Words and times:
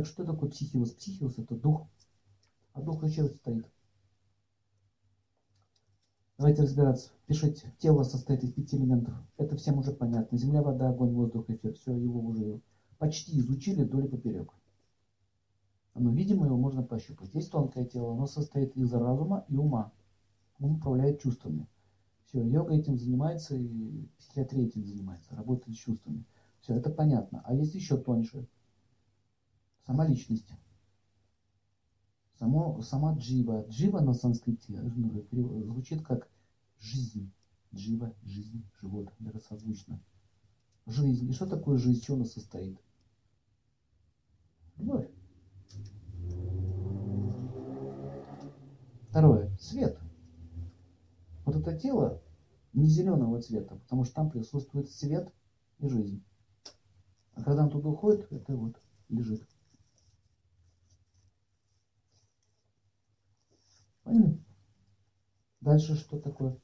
Так 0.00 0.06
что 0.06 0.24
такое 0.24 0.48
психиус? 0.48 0.92
Психиус 0.92 1.38
это 1.38 1.54
дух. 1.54 1.86
А 2.72 2.80
дух 2.80 3.04
из 3.04 3.12
чего 3.12 3.28
состоит? 3.28 3.66
Давайте 6.38 6.62
разбираться. 6.62 7.10
Пишите. 7.26 7.70
Тело 7.76 8.02
состоит 8.02 8.42
из 8.42 8.50
пяти 8.50 8.78
элементов. 8.78 9.14
Это 9.36 9.58
всем 9.58 9.78
уже 9.78 9.92
понятно. 9.92 10.38
Земля, 10.38 10.62
вода, 10.62 10.88
огонь, 10.88 11.12
воздух, 11.12 11.50
эфир. 11.50 11.74
Все, 11.74 11.94
его 11.94 12.18
уже 12.18 12.62
почти 12.96 13.38
изучили 13.40 13.82
вдоль 13.82 14.06
и 14.06 14.08
поперек. 14.08 14.50
Но, 15.94 16.10
видимо, 16.14 16.46
его 16.46 16.56
можно 16.56 16.82
пощупать. 16.82 17.28
Здесь 17.28 17.50
тонкое 17.50 17.84
тело. 17.84 18.14
Оно 18.14 18.26
состоит 18.26 18.74
из 18.78 18.90
разума 18.94 19.44
и 19.48 19.56
ума. 19.58 19.92
Ум 20.60 20.76
управляет 20.76 21.20
чувствами. 21.20 21.66
Все, 22.24 22.42
йога 22.42 22.72
этим 22.72 22.96
занимается, 22.96 23.54
и 23.54 24.08
психиатрия 24.16 24.64
этим 24.64 24.82
занимается, 24.82 25.36
работает 25.36 25.76
с 25.76 25.78
чувствами. 25.78 26.24
Все, 26.62 26.72
это 26.72 26.88
понятно. 26.88 27.42
А 27.44 27.54
есть 27.54 27.74
еще 27.74 27.98
тоньше. 27.98 28.48
Сама 29.86 30.06
личность. 30.06 30.50
Само, 32.38 32.80
сама 32.82 33.14
джива. 33.14 33.66
Джива 33.68 34.00
на 34.00 34.14
санскрите 34.14 34.82
звучит 35.32 36.02
как 36.02 36.28
жизнь. 36.78 37.30
Джива, 37.74 38.14
жизнь, 38.22 38.64
живот, 38.80 39.12
созвучно. 39.48 40.00
Жизнь. 40.86 41.28
И 41.28 41.32
что 41.32 41.46
такое 41.46 41.78
жизнь? 41.78 41.98
Из 41.98 42.02
чего 42.02 42.16
она 42.16 42.24
состоит? 42.24 42.80
Любовь. 44.76 45.08
Второе. 49.10 49.54
Свет. 49.58 49.98
Вот 51.44 51.56
это 51.56 51.76
тело 51.78 52.22
не 52.72 52.86
зеленого 52.86 53.40
цвета, 53.42 53.76
потому 53.76 54.04
что 54.04 54.14
там 54.14 54.30
присутствует 54.30 54.88
свет 54.90 55.32
и 55.78 55.88
жизнь. 55.88 56.22
А 57.34 57.42
когда 57.42 57.64
он 57.64 57.70
туда 57.70 57.88
уходит, 57.88 58.30
это 58.30 58.56
вот 58.56 58.80
лежит. 59.08 59.46
Дальше 65.60 65.94
что 65.96 66.18
такое? 66.18 66.58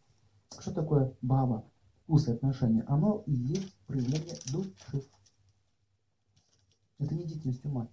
Что 0.59 0.73
такое 0.73 1.17
баба? 1.23 1.71
Вкус 2.03 2.29
и 2.29 2.33
отношения. 2.33 2.83
Оно 2.89 3.23
и 3.27 3.33
есть 3.33 3.75
проявление 3.87 4.37
души. 4.53 5.07
Это 6.99 7.15
не 7.15 7.25
деятельность 7.25 7.65
ума. 7.65 7.91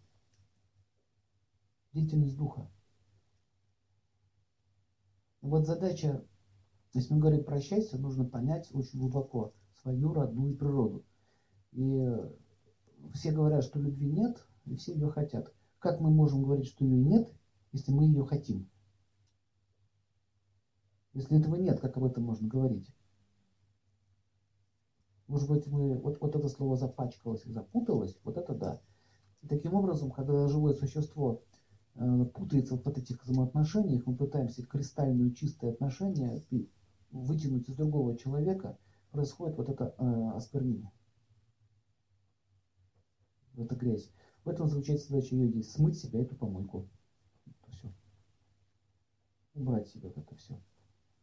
Деятельность 1.92 2.38
духа. 2.38 2.70
Вот 5.42 5.66
задача, 5.66 6.26
если 6.94 7.14
мы 7.14 7.20
говорим 7.20 7.44
про 7.44 7.60
счастье, 7.60 8.00
нужно 8.00 8.24
понять 8.24 8.70
очень 8.74 9.00
глубоко 9.00 9.54
свою 9.82 10.14
родную 10.14 10.56
природу. 10.56 11.06
И 11.74 12.02
все 13.14 13.32
говорят, 13.32 13.66
что 13.66 13.80
любви 13.80 14.10
нет, 14.10 14.48
и 14.66 14.76
все 14.76 14.94
ее 14.94 15.10
хотят. 15.10 15.54
Как 15.80 16.00
мы 16.00 16.12
можем 16.12 16.44
говорить, 16.44 16.68
что 16.68 16.86
ее 16.86 16.98
нет, 16.98 17.30
если 17.74 17.92
мы 17.92 18.06
ее 18.06 18.26
хотим? 18.26 18.70
Если 21.14 21.40
этого 21.40 21.56
нет, 21.56 21.80
как 21.80 21.96
об 21.98 22.06
этом 22.06 22.24
можно 22.24 22.48
говорить? 22.48 22.92
Может 25.28 25.48
быть, 25.48 25.68
мы, 25.68 25.98
вот, 25.98 26.20
вот 26.20 26.36
это 26.36 26.50
слово 26.50 26.76
запачкалось 26.76 27.46
и 27.46 27.52
запуталось, 27.52 28.20
вот 28.24 28.38
это 28.38 28.54
да. 28.54 28.82
И 29.42 29.48
таким 29.48 29.76
образом, 29.76 30.12
когда 30.12 30.48
живое 30.48 30.74
существо 30.74 31.44
э, 31.96 32.26
путается 32.34 32.76
вот 32.76 32.86
в 32.86 32.98
этих 32.98 33.24
взаимоотношениях, 33.24 34.06
мы 34.06 34.16
пытаемся 34.16 34.66
кристальную 34.66 35.34
чистое 35.34 35.72
отношение 35.72 36.44
вытянуть 37.12 37.70
из 37.70 37.76
другого 37.76 38.18
человека, 38.18 38.78
происходит 39.12 39.58
вот 39.58 39.70
это 39.70 39.94
э, 39.98 40.32
осквернение. 40.36 40.92
Это 43.56 43.76
грязь. 43.76 44.12
В 44.44 44.50
этом 44.50 44.68
заключается 44.68 45.10
задача 45.10 45.36
йоги. 45.36 45.62
Смыть 45.62 45.98
себя 45.98 46.22
эту 46.22 46.36
помойку. 46.36 46.90
Это 47.46 47.72
все. 47.72 47.94
Убрать 49.54 49.88
себя 49.88 50.10
вот 50.10 50.18
это 50.18 50.36
все. 50.36 50.60